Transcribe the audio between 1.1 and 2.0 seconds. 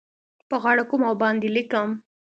باندې لیکم